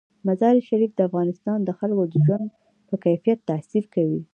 [0.27, 2.49] مزارشریف د افغانستان د خلکو د ژوند
[2.87, 4.21] په کیفیت تاثیر لري.